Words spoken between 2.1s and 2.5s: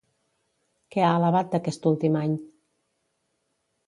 any?